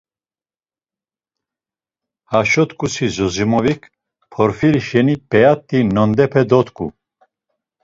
Haşo 2.31 2.63
t̆ǩusi 2.69 3.05
Zosimovik, 3.15 3.81
Porfiri 4.31 4.81
şeni 4.87 5.15
p̌eat̆i 5.29 5.79
nondepe 5.95 6.41
dot̆ǩu. 6.49 6.87